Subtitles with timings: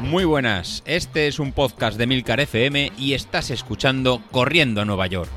[0.00, 5.06] Muy buenas, este es un podcast de Milcar FM y estás escuchando Corriendo a Nueva
[5.08, 5.30] York.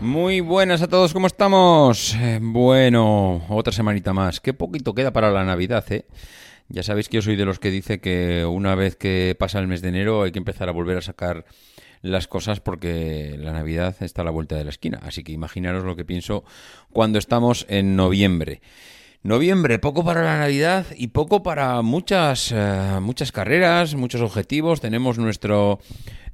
[0.00, 2.14] Muy buenas a todos, ¿cómo estamos?
[2.14, 4.40] Eh, bueno, otra semanita más.
[4.40, 6.06] Qué poquito queda para la Navidad, ¿eh?
[6.68, 9.66] Ya sabéis que yo soy de los que dice que una vez que pasa el
[9.66, 11.44] mes de enero hay que empezar a volver a sacar
[12.04, 15.00] las cosas porque la Navidad está a la vuelta de la esquina.
[15.02, 16.44] Así que imaginaros lo que pienso
[16.92, 18.60] cuando estamos en noviembre.
[19.22, 24.82] Noviembre, poco para la Navidad y poco para muchas, eh, muchas carreras, muchos objetivos.
[24.82, 25.80] Tenemos nuestro,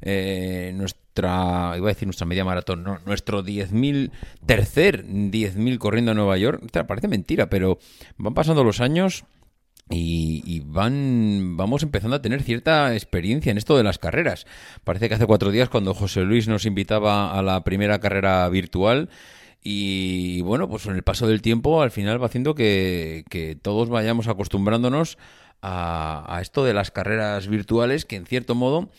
[0.02, 4.10] eh, nuestra, iba a decir nuestra media maratón, no, nuestro 10.000,
[4.44, 6.68] tercer 10.000 corriendo a Nueva York.
[6.84, 7.78] Parece mentira, pero
[8.18, 9.24] van pasando los años
[9.90, 14.46] y, van, vamos empezando a tener cierta experiencia en esto de las carreras.
[14.84, 19.10] Parece que hace cuatro días cuando José Luis nos invitaba a la primera carrera virtual
[19.62, 24.28] y bueno, pues en el paso del tiempo al final va haciendo que, todos vayamos
[24.28, 25.18] acostumbrándonos
[25.60, 28.90] a, a, esto de las carreras virtuales que en cierto modo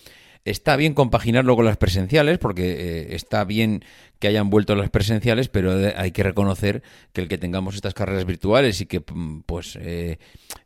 [0.44, 3.84] Está bien compaginarlo con las presenciales, porque eh, está bien
[4.17, 6.81] que hayan vuelto las presenciales, pero hay que reconocer
[7.14, 10.17] que el que tengamos estas carreras virtuales y que, mm, pues, eh,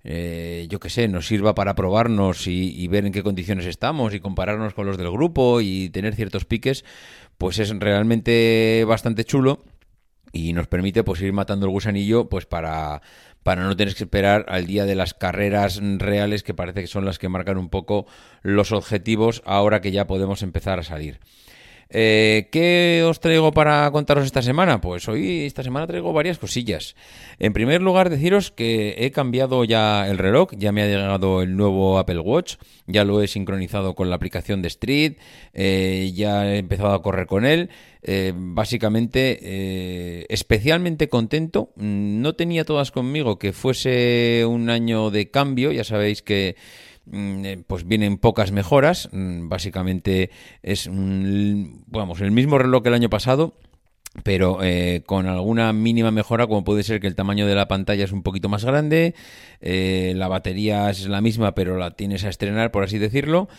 [0.06, 4.22] eh, yo qué sé, nos sirva para probarnos y, ver en qué condiciones estamos y
[4.22, 6.86] compararnos con los del grupo y tener ciertos piques,
[7.38, 9.64] pues es realmente bastante chulo
[10.31, 13.02] y nos permite pues ir matando el gusanillo pues para
[13.45, 17.05] para no tener que esperar al día de las carreras reales que parece que son
[17.05, 18.07] las que marcan un poco
[18.41, 21.19] los objetivos ahora que ya podemos empezar a salir.
[21.89, 24.81] Eh, ¿Qué os traigo para contaros esta semana?
[24.81, 26.95] Pues hoy, esta semana, traigo varias cosillas.
[27.39, 31.56] En primer lugar, deciros que he cambiado ya el reloj, ya me ha llegado el
[31.56, 32.56] nuevo Apple Watch,
[32.88, 35.17] ya lo he sincronizado con la aplicación de Street,
[35.53, 37.69] eh, ya he empezado a correr con él.
[38.08, 41.72] Eh, básicamente, especialmente contento.
[41.75, 46.56] No tenía todas conmigo que fuese un año de cambio, ya sabéis que eh,
[47.67, 49.09] pues vienen pocas mejoras.
[49.11, 50.29] Mm, básicamente
[50.63, 53.55] es vamos, el mismo reloj que el año pasado,
[54.23, 58.03] pero eh, con alguna mínima mejora, como puede ser que el tamaño de la pantalla
[58.03, 59.16] es un poquito más grande,
[59.61, 63.49] eh, la batería es la misma, pero la tienes a estrenar, por así decirlo.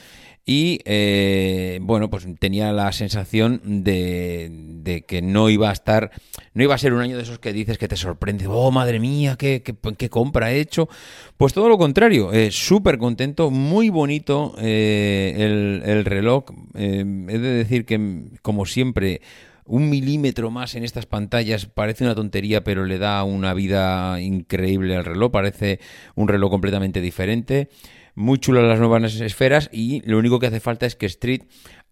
[0.48, 6.12] Y eh, bueno, pues tenía la sensación de, que no iba a estar,
[6.54, 9.00] no iba a ser un año de esos que dices que te sorprende, oh madre
[9.00, 10.88] mía, qué, qué, compra he hecho.
[11.36, 16.44] Pues todo lo contrario, eh, súper contento, muy bonito eh, el, el, reloj.
[16.76, 19.22] he de decir que, como siempre,
[19.64, 24.94] un milímetro más en estas pantallas parece una tontería, pero le da una vida increíble
[24.94, 25.80] al reloj, parece
[26.14, 27.68] un reloj completamente diferente
[28.16, 31.43] muy chulas las nuevas esferas y lo único que hace falta es que Street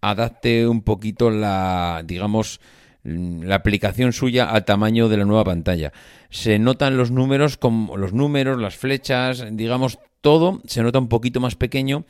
[0.01, 2.59] adapte un poquito la, digamos,
[3.03, 5.93] la aplicación suya al tamaño de la nueva pantalla.
[6.29, 11.39] Se notan los números, como los números, las flechas, digamos, todo se nota un poquito
[11.39, 12.05] más pequeño.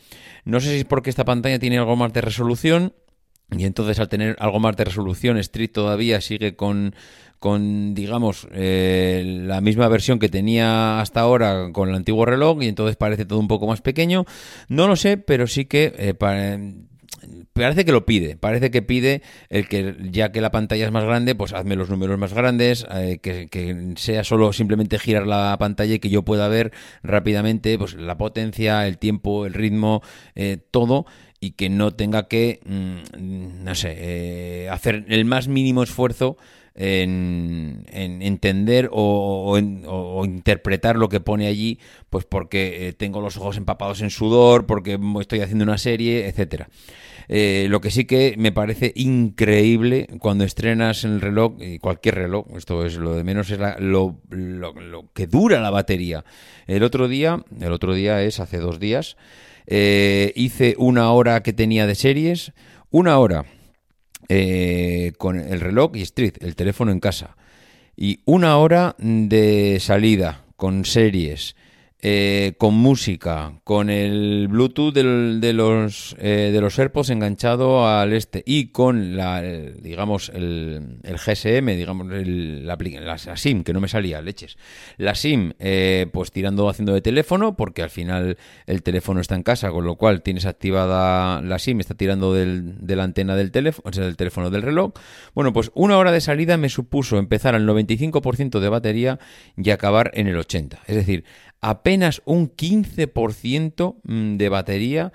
[0.46, 2.94] No sé si es porque esta pantalla tiene algo más de resolución
[3.52, 6.96] y entonces al tener algo más de resolución, Street todavía sigue con
[7.40, 12.68] con, digamos, eh, la misma versión que tenía hasta ahora con el antiguo reloj y
[12.68, 14.26] entonces parece todo un poco más pequeño.
[14.68, 16.14] No lo sé, pero sí que eh,
[17.54, 21.04] parece que lo pide, parece que pide el que ya que la pantalla es más
[21.04, 25.96] grande, pues hazme los números más grandes, eh, que, sea solo simplemente girar la pantalla
[25.96, 26.72] y que yo pueda ver
[27.04, 30.02] rápidamente pues la potencia, el tiempo, el ritmo,
[30.72, 31.06] todo
[31.40, 36.38] y que no tenga que, mm, no sé, hacer el más mínimo esfuerzo
[36.76, 39.58] en, entender o,
[40.26, 45.00] interpretar lo que pone allí, pues porque eh, tengo los ojos empapados en sudor, porque
[45.22, 46.70] estoy haciendo una serie, etcétera.
[47.28, 52.46] Eh, lo que sí que me parece increíble cuando estrenas el reloj, y cualquier reloj,
[52.56, 54.20] esto es lo de menos, es lo,
[55.14, 56.24] que dura la batería.
[56.68, 59.18] El otro día, el otro día es hace dos días,
[59.66, 62.54] eh, hice una hora que tenía de series,
[62.92, 63.46] una hora
[64.30, 67.36] eh, con el reloj y Street, el teléfono en casa.
[67.96, 71.56] Y una hora de salida con series,
[72.08, 78.44] eh, con música, con el Bluetooth de los eh, de los AirPods enganchado al este
[78.46, 84.56] y con la digamos el, GSM, digamos la, la, SIM que no me salía leches,
[84.98, 88.38] la SIM eh, pues tirando haciendo de teléfono porque al final
[88.68, 92.96] el teléfono está en casa con lo cual tienes activada la SIM está tirando de
[92.96, 94.94] la antena del teléfono, o sea, del teléfono del reloj.
[95.34, 99.18] Bueno pues una hora de salida me supuso empezar al 95% de batería
[99.58, 101.26] y acabar en el 80, es decir
[101.66, 105.14] apenas un 15% mm, de batería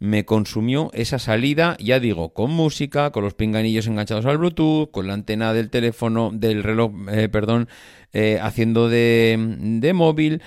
[0.00, 5.06] me consumió esa salida, ya digo, con música, con los pinganillos enganchados al Bluetooth, con
[5.06, 7.68] la antena del teléfono, del reloj, eh, perdón,
[8.12, 10.42] eh, haciendo de, de móvil.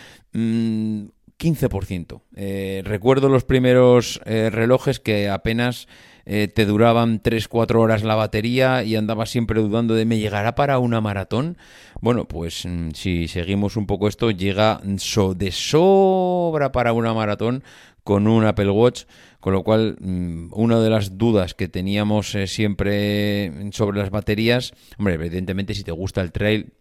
[1.38, 2.22] 15%.
[2.32, 5.88] Mm, recuerdo los primeros relojes que apenas
[6.26, 11.00] te duraban 3-4 horas la batería y andaba siempre dudando de me llegará para una
[11.00, 11.58] maratón.
[12.02, 17.64] Bueno, pues mm, si seguimos un poco esto, llega de sobra para una maratón
[18.06, 19.06] con un Apple Watch,
[19.40, 24.74] con lo cual mm, una de las dudas que teníamos eh, siempre sobre las baterías,
[25.00, 26.74] hombre, evidentemente si te gusta el trail,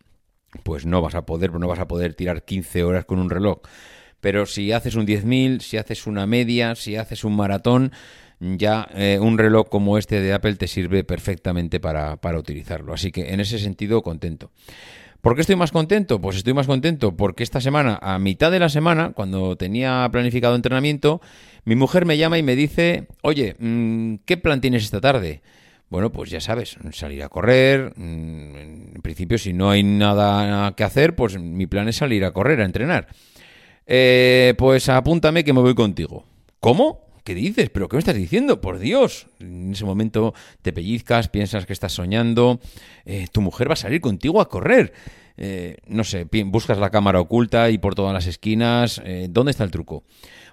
[0.62, 3.60] pues no vas a poder, no vas a poder tirar 15 horas con un reloj.
[4.24, 7.92] Pero si haces un 10.000, si haces una media, si haces un maratón,
[8.40, 12.94] ya eh, un reloj como este de Apple te sirve perfectamente para, para utilizarlo.
[12.94, 14.50] Así que en ese sentido, contento.
[15.20, 16.22] ¿Por qué estoy más contento?
[16.22, 20.56] Pues estoy más contento porque esta semana, a mitad de la semana, cuando tenía planificado
[20.56, 21.20] entrenamiento,
[21.66, 25.42] mi mujer me llama y me dice, oye, mm, ¿qué plan tienes esta tarde?
[25.90, 27.92] Bueno, pues ya sabes, salir a correr.
[27.96, 32.30] Mm, en principio, si no hay nada que hacer, pues mi plan es salir a
[32.30, 33.08] correr, a entrenar.
[33.86, 36.24] Eh, pues apúntame que me voy contigo.
[36.60, 37.04] ¿Cómo?
[37.24, 37.70] ¿qué dices?
[37.70, 38.60] ¿Pero qué me estás diciendo?
[38.60, 39.26] Por Dios.
[39.40, 42.60] En ese momento te pellizcas, piensas que estás soñando,
[43.06, 44.92] eh, tu mujer va a salir contigo a correr.
[45.36, 49.00] Eh, no sé, buscas la cámara oculta y por todas las esquinas.
[49.04, 50.04] Eh, ¿Dónde está el truco?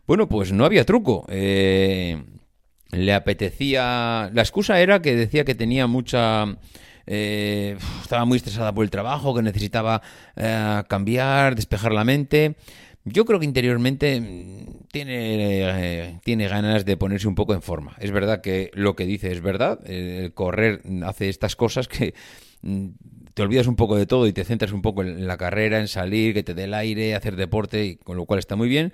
[0.08, 1.26] Bueno, pues no había truco.
[1.28, 4.32] le apetecía...
[4.34, 6.58] La excusa era que decía que tenía mucha...
[7.06, 10.02] estaba muy estresada por el trabajo, que necesitaba
[10.88, 12.56] cambiar, despejar la mente.
[13.04, 17.96] Yo creo que interiormente mm, tiene, eh, tiene ganas de ponerse un poco en forma.
[18.00, 19.80] Es verdad que lo que dice es verdad.
[19.90, 22.14] El correr hace estas cosas que
[22.62, 22.88] mm,
[23.34, 25.88] te olvidas un poco de todo y te centras un poco en la carrera, en
[25.88, 28.94] salir, que te dé el aire, hacer deporte, y con lo cual está muy bien.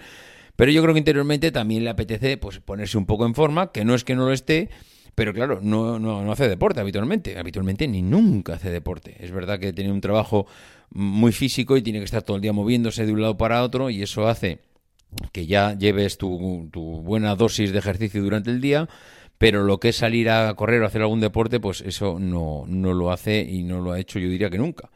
[0.55, 3.85] Pero yo creo que interiormente también le apetece pues, ponerse un poco en forma, que
[3.85, 4.69] no es que no lo esté,
[5.17, 7.39] pero claro, no, no, no hace deporte habitualmente.
[7.39, 9.15] Habitualmente ni nunca hace deporte.
[9.19, 10.45] Es verdad que tiene un trabajo
[10.91, 13.89] muy físico y tiene que estar todo el día moviéndose de un lado para otro
[13.89, 14.59] y eso hace
[15.31, 16.69] que ya lleves tu,
[17.03, 18.89] buena dosis de ejercicio durante el día,
[19.39, 22.93] pero lo que es salir a correr o hacer algún deporte, pues eso no, no
[22.93, 24.91] lo hace y no lo ha hecho yo diría que nunca.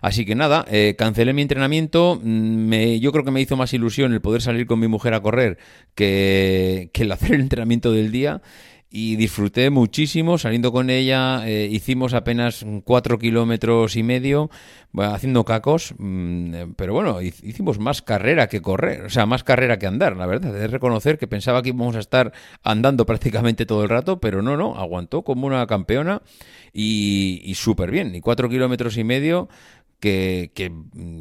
[0.00, 3.72] Así que nada, eh, cancelé mi entrenamiento, mm, me, yo creo que me hizo más
[3.72, 5.58] ilusión el poder salir con mi mujer a correr
[5.94, 8.42] que, que el hacer el entrenamiento del día
[8.90, 11.48] y disfruté muchísimo saliendo con ella.
[11.48, 14.50] Eh, hicimos apenas cuatro kilómetros y medio
[14.98, 19.86] haciendo cacos, mm, pero bueno, hicimos más carrera que correr, o sea, más carrera que
[19.86, 20.52] andar, la verdad.
[20.52, 22.32] de reconocer que pensaba que íbamos a estar
[22.64, 26.22] andando prácticamente todo el rato, pero no, no, aguantó como una campeona
[26.72, 28.14] y, y súper bien.
[28.16, 29.48] Y cuatro kilómetros y medio
[30.00, 30.72] que, que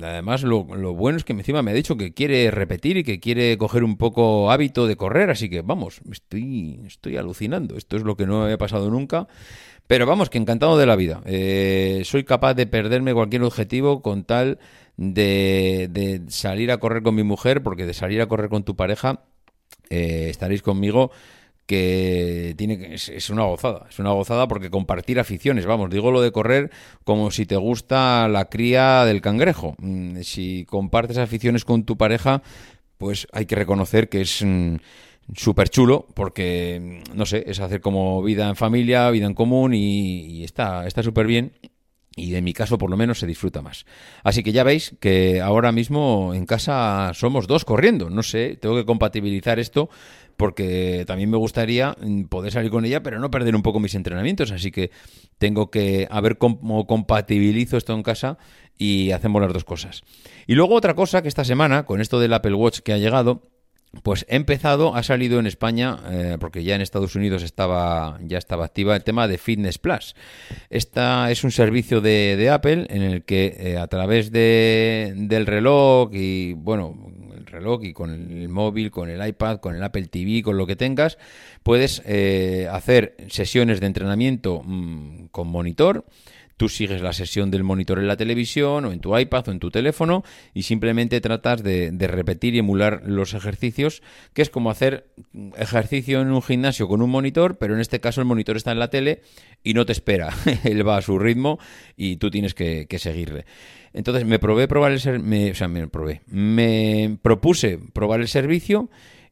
[0.02, 3.20] además lo, lo, bueno es que encima me ha dicho que quiere repetir y que
[3.20, 8.04] quiere coger un poco hábito de correr, así que vamos, estoy, estoy alucinando, esto es
[8.04, 9.28] lo que no me había pasado nunca,
[9.88, 14.24] pero vamos, que encantado de la vida, eh, soy capaz de perderme cualquier objetivo con
[14.24, 14.60] tal
[14.98, 18.76] de, de, salir a correr con mi mujer, porque de salir a correr con tu
[18.76, 19.24] pareja
[19.90, 21.12] eh, estaréis conmigo
[21.69, 26.19] que tiene es, es, una gozada, es una gozada porque compartir aficiones, vamos, digo lo
[26.19, 26.71] de correr
[27.04, 29.75] como si te gusta la cría del cangrejo.
[29.77, 32.42] Mm, si compartes aficiones con tu pareja,
[32.98, 34.77] pues hay que reconocer que es mm,
[35.36, 39.75] súper chulo porque, mm, no sé, es hacer como vida en familia, vida en común
[39.75, 41.54] y, y está súper bien
[42.16, 43.85] y en mi caso por lo menos se disfruta más.
[44.23, 48.76] Así que ya veis que ahora mismo en casa somos dos corriendo, no sé, tengo
[48.76, 49.90] que compatibilizar esto
[50.40, 53.94] porque también me gustaría mm, poder salir con ella, pero no perder un poco mis
[53.94, 54.52] entrenamientos.
[54.52, 54.90] Así que
[55.38, 58.38] tengo que a ver cómo compatibilizo esto en casa
[58.78, 60.02] y hacemos las dos cosas.
[60.48, 63.50] Y luego otra cosa que esta semana, con esto del Apple Watch que ha llegado,
[64.02, 68.38] pues he empezado, ha salido en España, eh, porque ya en Estados Unidos estaba, ya
[68.38, 70.16] estaba activa el tema de Fitness Plus.
[70.69, 76.12] Esta es un servicio de, Apple en el que eh, a través de, del reloj
[76.14, 76.96] y, bueno,
[77.49, 80.75] reloj y con el móvil, con el iPad, con el Apple TV, con lo que
[80.75, 81.18] tengas,
[81.63, 86.06] puedes eh, hacer sesiones de entrenamiento mm, con monitor.
[86.57, 89.59] Tú sigues la sesión del monitor en la televisión o en tu iPad o en
[89.59, 94.03] tu teléfono y simplemente tratas de, repetir y emular los ejercicios,
[94.33, 95.07] que es como hacer
[95.57, 98.79] ejercicio en un gimnasio con un monitor, pero en este caso el monitor está en
[98.79, 99.21] la tele
[99.63, 100.33] y no te espera.
[100.65, 101.59] Él va a su ritmo
[101.95, 103.45] y tú tienes que seguirle.
[103.94, 106.22] Entonces me probé probar el o sea, me probé.
[106.28, 108.90] Me propuse probar el servicio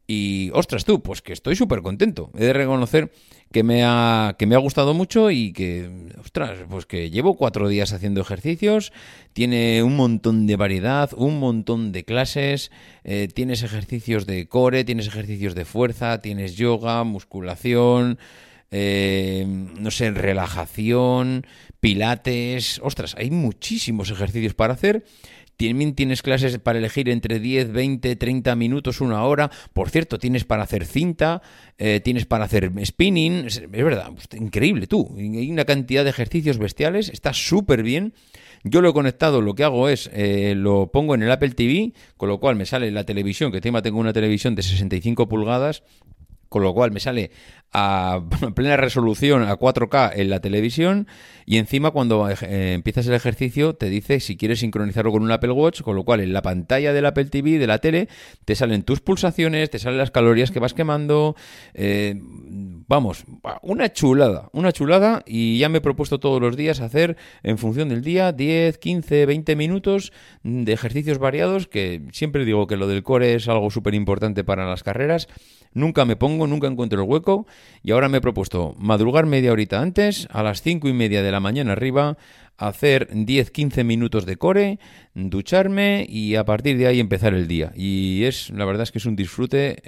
[0.09, 2.31] Y ostras tú, pues que estoy súper contento.
[2.37, 3.11] He de reconocer
[3.51, 7.67] que me, ha, que me ha gustado mucho y que, ostras, pues que llevo cuatro
[7.67, 8.93] días haciendo ejercicios,
[9.33, 12.71] tiene un montón de variedad, un montón de clases,
[13.03, 18.17] eh, tienes ejercicios de core, tienes ejercicios de fuerza, tienes yoga, musculación,
[18.71, 21.45] eh, no sé, relajación,
[21.79, 25.05] pilates, ostras, hay muchísimos ejercicios para hacer
[25.57, 29.49] también tienes clases para elegir entre 10, 20, 30 minutos, una hora.
[29.73, 31.41] Por cierto, tienes para hacer cinta,
[31.79, 33.45] eh, tienes para hacer spinning.
[33.47, 35.15] Es, verdad, pues, increíble tú.
[35.17, 37.09] Hay una cantidad de ejercicios bestiales.
[37.09, 38.13] Está súper bien.
[38.63, 41.93] Yo lo he conectado, lo que hago es, eh, lo pongo en el Apple TV,
[42.17, 45.83] con lo cual me sale la televisión, que encima tengo una televisión de 65 pulgadas,
[46.49, 47.31] con lo cual me sale
[47.79, 48.23] a
[48.55, 51.07] plena resolución a 4K en la televisión
[51.45, 55.51] y encima cuando eh, empiezas el ejercicio te dice si quieres sincronizarlo con un Apple
[55.51, 58.09] Watch, con lo cual en la pantalla del Apple TV, de la tele,
[58.45, 61.35] te salen tus pulsaciones, te salen las calorías que vas quemando,
[61.75, 62.19] eh,
[62.87, 63.25] vamos,
[63.61, 67.89] una chulada, una chulada y ya me he propuesto todos los días hacer en función
[67.89, 73.03] del día 10, 15, 20 minutos de ejercicios variados que siempre digo que lo del
[73.03, 75.27] core es algo súper importante para las carreras.
[75.73, 77.45] Nunca me pongo, nunca encuentro el hueco
[77.83, 81.31] y ahora me he propuesto madrugar media horita antes, a las cinco y media de
[81.31, 82.17] la mañana arriba,
[82.57, 84.79] hacer 10-15 minutos de core,
[85.13, 87.71] ducharme y a partir de ahí empezar el día.
[87.75, 89.81] Y es, la verdad es que es un disfrute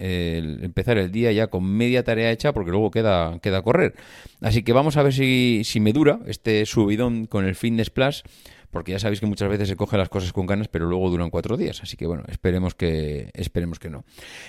[0.64, 3.96] empezar el día ya con media tarea hecha porque luego queda, queda correr.
[4.42, 8.24] Así que vamos a ver si, si me dura este subidón con el Fitness Plus
[8.72, 11.30] porque ya sabéis que muchas veces se coge las cosas con ganas, pero luego duran
[11.30, 11.82] cuatro días.
[11.82, 14.06] Así que bueno, esperemos que, esperemos que no.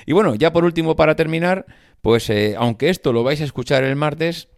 [0.07, 1.67] Y bueno, ya por último, para terminar,
[2.03, 4.49] pues eh, aunque esto lo vais a escuchar el martes,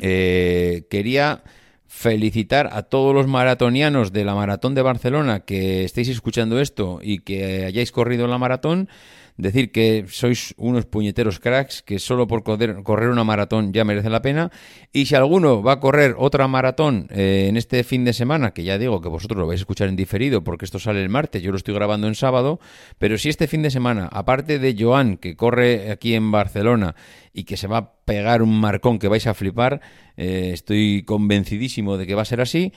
[0.00, 1.42] eh, quería
[1.86, 7.18] felicitar a todos los maratonianos de la maratón de Barcelona que estéis escuchando esto y
[7.18, 8.88] que hayáis corrido la maratón
[9.36, 14.22] decir que sois unos puñeteros cracks, que solo por correr una maratón ya merece la
[14.22, 14.50] pena.
[14.92, 18.64] Y si alguno va a correr otra maratón eh, en este fin de semana, que
[18.64, 21.42] ya digo que vosotros lo vais a escuchar en diferido porque esto sale el martes,
[21.42, 22.60] yo lo estoy grabando en sábado,
[22.98, 26.94] pero si este fin de semana, aparte de Joan, que corre aquí en Barcelona
[27.32, 29.80] y que se va a pegar un marcón que vais a flipar,
[30.16, 32.72] eh, estoy convencidísimo de que va a ser así.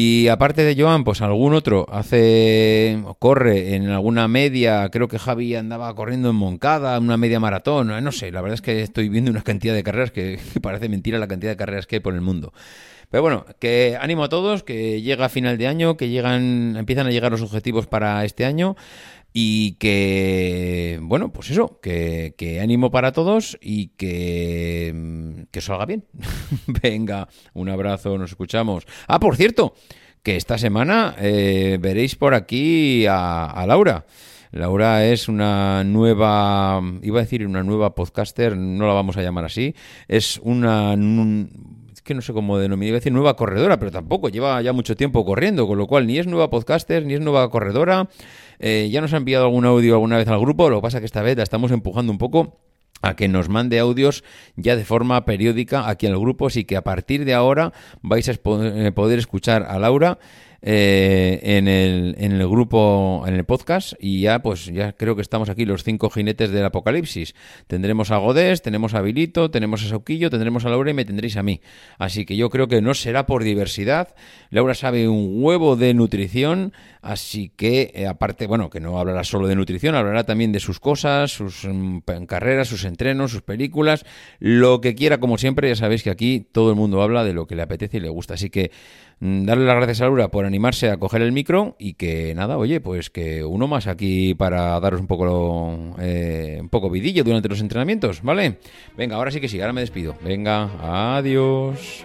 [0.00, 5.56] Y aparte de Joan, pues algún otro hace, corre en alguna media, creo que Javi
[5.56, 9.32] andaba corriendo en Moncada, una media maratón, no sé, la verdad es que estoy viendo
[9.32, 12.20] una cantidad de carreras que, parece mentira la cantidad de carreras que hay por el
[12.20, 12.52] mundo.
[13.10, 17.10] Pero bueno, que ánimo a todos, que llega final de año, que llegan, empiezan a
[17.10, 18.76] llegar los objetivos para este año
[19.32, 26.04] y que, bueno, pues eso, que, que ánimo para todos y que, que salga bien.
[26.82, 28.86] Venga, un abrazo, nos escuchamos.
[29.06, 29.74] Ah, por cierto,
[30.22, 34.06] que esta semana eh, veréis por aquí a, Laura.
[34.50, 39.44] Laura es una nueva, iba a decir una nueva podcaster, no la vamos a llamar
[39.44, 39.74] así,
[40.08, 40.96] es una,
[42.08, 44.96] que no sé cómo denominar, iba a decir nueva corredora, pero tampoco, lleva ya mucho
[44.96, 48.08] tiempo corriendo, con lo cual ni es nueva podcaster, ni es nueva corredora,
[48.58, 51.06] eh, ya nos ha enviado algún audio alguna vez al grupo, lo que pasa que
[51.06, 52.58] esta vez la estamos empujando un poco
[53.02, 54.24] a que nos mande audios
[54.56, 57.72] ya de forma periódica aquí al grupo, así que a partir de ahora
[58.02, 60.18] vais a eh, poder escuchar a Laura
[60.60, 65.22] eh, en, el, en el grupo, en el podcast, y ya pues ya creo que
[65.22, 67.34] estamos aquí los cinco jinetes del apocalipsis.
[67.68, 71.36] Tendremos a Godés, tenemos a Vilito, tenemos a Sauquillo, tendremos a Laura y me tendréis
[71.36, 71.60] a mí.
[71.98, 74.16] Así que yo creo que no será por diversidad.
[74.50, 76.72] Laura sabe un huevo de nutrición,
[77.02, 80.80] así que eh, aparte, bueno, que no hablará solo de nutrición, hablará también de sus
[80.80, 84.04] cosas, sus mm, carreras, sus entrenos, sus películas,
[84.40, 87.46] lo que quiera como siempre, ya sabéis que aquí todo el mundo habla de lo
[87.46, 88.34] que le apetece y le gusta.
[88.34, 88.72] Así que
[89.20, 92.58] Mm, darle las gracias a Laura por animarse a coger el micro y que nada,
[92.58, 97.48] oye, pues que uno más aquí para daros un poco eh, un poco vidillo durante
[97.48, 98.58] los entrenamientos, ¿vale?
[98.96, 100.16] Venga, ahora sí que sí, ahora me despido.
[100.24, 102.04] Venga, adiós.